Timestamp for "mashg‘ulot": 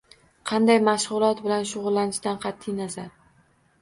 0.87-1.43